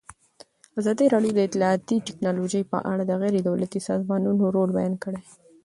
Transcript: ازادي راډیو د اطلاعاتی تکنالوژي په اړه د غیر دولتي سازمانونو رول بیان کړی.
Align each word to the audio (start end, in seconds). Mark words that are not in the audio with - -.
ازادي 0.79 1.05
راډیو 1.13 1.31
د 1.35 1.39
اطلاعاتی 1.47 1.97
تکنالوژي 2.07 2.61
په 2.71 2.77
اړه 2.91 3.03
د 3.05 3.11
غیر 3.21 3.35
دولتي 3.49 3.79
سازمانونو 3.89 4.43
رول 4.55 4.69
بیان 4.77 4.95
کړی. 5.03 5.21